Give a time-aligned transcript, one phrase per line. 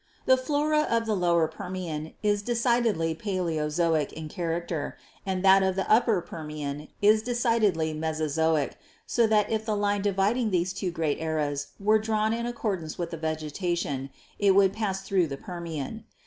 [0.25, 5.87] The flora of the Lower Permian is decidedly Paleozoic in character and that of the
[5.87, 11.73] Upper Permian as decidedly Mesozoic, so that if the line dividing these two great eras
[11.79, 14.09] were drawn in accordance with the vegetation,
[14.39, 16.03] it would pass through the Permian.